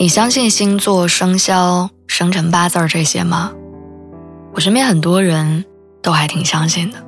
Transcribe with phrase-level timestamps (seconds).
[0.00, 3.50] 你相信星座、生肖、生辰八字这些吗？
[4.54, 5.64] 我身边很多人
[6.00, 6.98] 都还挺相信的。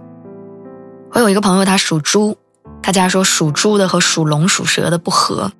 [1.12, 2.36] 我有一个朋友，他属猪，
[2.82, 5.52] 他家说属猪的和属龙、属蛇的不合，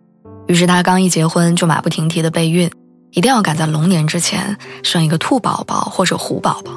[0.49, 2.69] 于是他刚一结婚就马不停蹄的备孕，
[3.13, 6.73] 一定要赶在龙年之前生一个兔宝宝或者虎宝宝。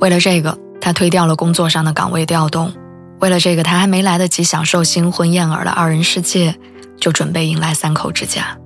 [0.00, 2.68] 为了这个，他推掉了工作上的岗位调动；
[3.20, 6.54] 为了这个，他还没来得及享受新婚燕尔的二人世界，
[7.00, 8.58] 就准备迎来三口之家。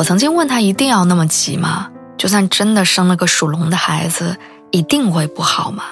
[0.00, 1.90] 我曾经问他一定要那么急吗？
[2.16, 4.38] 就算真的生了个属龙的孩子，
[4.70, 5.84] 一定会不好吗？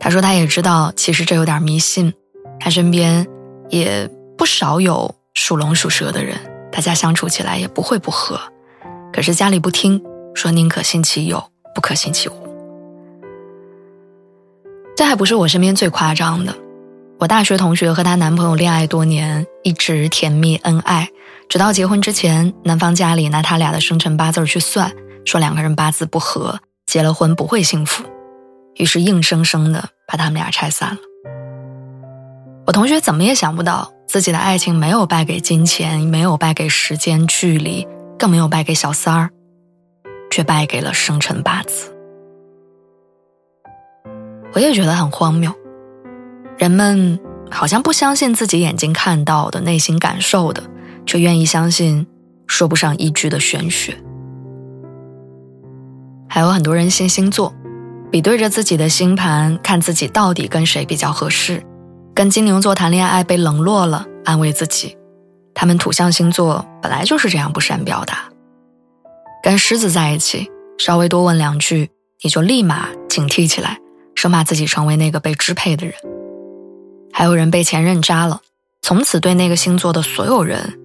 [0.00, 2.12] 他说他也知道，其实这有点迷信。
[2.58, 3.28] 他身边
[3.68, 6.36] 也不少有属龙属蛇的人，
[6.72, 8.40] 大家相处起来也不会不和。
[9.12, 10.02] 可是家里不听，
[10.34, 11.40] 说宁可信其有，
[11.76, 12.32] 不可信其无。
[14.96, 16.52] 这还不是我身边最夸张的。
[17.20, 21.06] 我大学同学和她男朋友恋爱多年，一直甜蜜恩爱。
[21.50, 24.90] 直到结婚之前，男方家里拿他俩的生辰八字去算，
[25.26, 28.04] 说两个人八字不合，结了婚不会幸福，
[28.76, 30.98] 于是硬生生的把他们俩拆散了。
[32.66, 37.86] 我同学怎么也想不到，自己的爱情没有败给金钱，没有败给时间距离，
[38.18, 39.30] 更没有败给小三儿，
[40.30, 41.94] 却败给了生辰八字。
[44.54, 45.52] 我也觉得很荒谬，
[46.60, 47.18] 人们
[47.50, 50.62] 好像不相信自己眼睛看到的、内心感受的。
[51.06, 52.06] 却愿意相信
[52.46, 53.96] 说不上一句的玄学。
[56.28, 57.52] 还有很多人信星座，
[58.12, 61.64] 比对着自己的星盘，看自己到底跟谁比较合适。
[62.14, 64.96] 跟金牛座谈恋爱被冷落了，安慰自己，
[65.54, 68.28] 他们土象星座本来就是这样不善表达。
[69.42, 70.48] 跟狮子在一起，
[70.78, 71.90] 稍微多问两句，
[72.22, 73.78] 你就立马警惕起来，
[74.14, 75.94] 生怕自己成为那个被支配的人。
[77.12, 78.40] 还有人被前任渣了，
[78.82, 80.78] 从此对那个星座的所有人。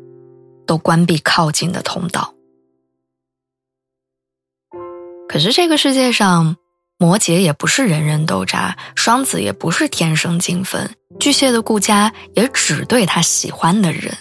[0.68, 2.34] 都关闭靠近的通道。
[5.30, 6.56] 可是这个世界上，
[6.98, 14.12] 摩羯也不是人人都渣，双子也不是天生金粉，巨蟹的顾家也只对他喜欢的人。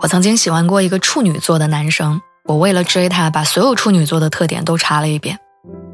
[0.00, 5.38] 我曾经喜欢过一个处女座的男生，我为了追他，把所有处女座的特点都查了一遍，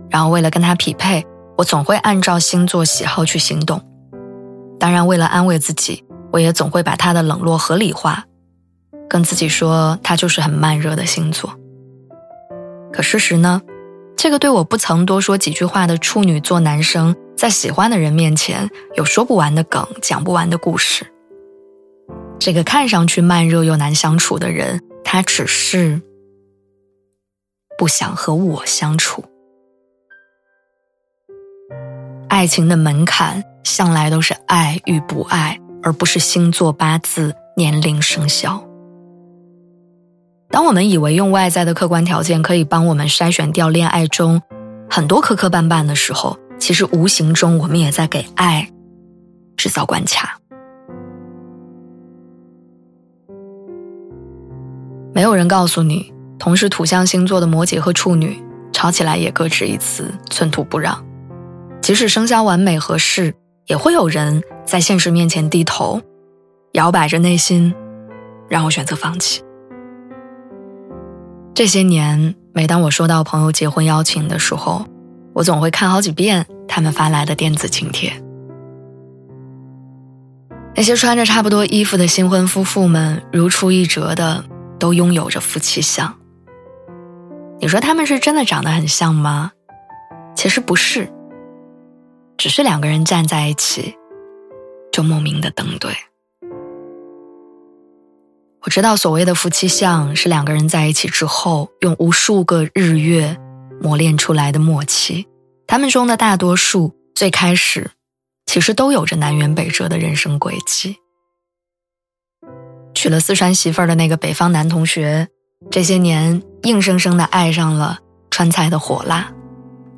[0.09, 1.27] 然后为了跟他匹配，
[1.59, 3.83] 我总会按照星座喜好去行动。
[4.81, 6.05] 当然，为了安慰自己。
[6.31, 8.23] 我也总会把他的冷落合理化，
[9.09, 11.59] 跟自己说他就是很慢热的星座。
[12.93, 13.63] 可事实呢？
[14.15, 21.07] 这个对我不曾多说几句话的处女座男生，在喜欢的人面前有说不完的梗，讲不完的故事。
[22.39, 26.03] 这个看上去慢热又难相处的人，他只是
[27.79, 29.25] 不想和我相处。
[32.29, 35.59] 爱情的门槛向来都是爱与不爱。
[35.81, 38.63] 而不是星座、八字、年龄、生肖。
[40.51, 44.43] 当我们以为用外在的客观条件可以帮我们筛选掉恋爱中
[44.91, 48.69] 很多磕磕绊绊的时候，其实无形中我们也在给爱
[49.57, 50.39] 制造关卡。
[55.15, 58.37] 没有人告诉你，同是土象星座的摩羯和处女
[58.73, 61.08] 吵起来也各执一词，寸土不让。
[61.89, 63.35] 即使生肖完美合适，
[63.65, 64.43] 也会有人。
[64.67, 66.03] 在现实面前低头，
[66.73, 67.75] 摇摆着内心，
[68.47, 69.43] 让我选择放弃。
[71.55, 74.85] 这些年，每当我收到朋友结婚邀请的时候，
[75.33, 78.13] 我总会看好几遍他们发来的电子请帖。
[80.75, 84.45] 那些穿着差不多衣服的新婚夫妇们，如出一辙的
[84.79, 86.15] 都拥有着夫妻相。
[87.59, 89.53] 你说他们是真的长得很像吗？
[90.35, 91.11] 其实不是，
[92.39, 93.97] 只是两个人站在一起。
[94.91, 95.93] 就莫名的登对。
[98.63, 103.37] 我知道所谓的夫妻相是两个人在一起之后，用无数个日月
[103.81, 105.27] 磨练出来的默契。
[105.67, 107.91] 他们中的大多数最开始
[108.47, 110.97] 其实都有着南辕北辙的人生轨迹。
[112.95, 115.29] 娶了四川媳妇儿的那个北方男同学，
[115.71, 117.99] 这些年硬生生的爱上了
[118.31, 119.33] 川菜的火辣；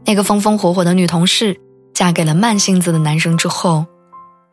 [0.05, 1.59] 那个风风火火的女同事。
[2.01, 3.85] 嫁给了慢性子的男生之后，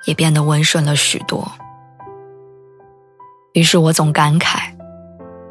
[0.03, 1.49] 也变得温顺了许多。
[3.53, 4.75] 于是我总感慨，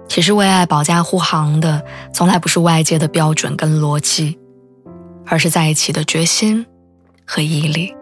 [0.06, 1.82] 其实为爱保驾护航的，
[2.12, 4.38] 从来不是外界的标准跟逻辑，
[5.25, 6.66] 而是在一起的决心
[7.26, 7.96] 和毅力。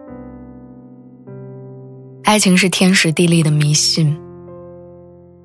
[2.25, 4.19] 爱情是天时地利的迷信，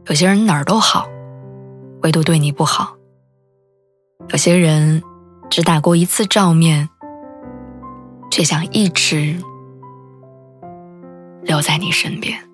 [0.07, 1.07] 有些人哪儿都好，
[2.03, 2.97] 唯独对你不好；
[4.31, 5.01] 有些人
[5.49, 6.89] 只打过一次照面，
[8.31, 9.37] 却想一直
[11.43, 12.50] 留在你身边。